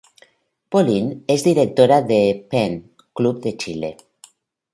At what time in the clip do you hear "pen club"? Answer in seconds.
2.49-3.39